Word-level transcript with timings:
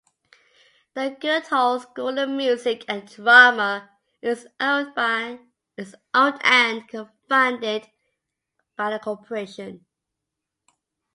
The 0.95 1.15
Guildhall 1.19 1.81
School 1.81 2.17
of 2.17 2.27
Music 2.29 2.85
and 2.87 3.07
Drama 3.07 3.91
is 4.19 4.47
owned 4.59 4.93
and 4.97 5.45
funded 7.29 7.91
by 8.77 8.89
the 8.89 8.97
Corporation. 8.99 9.85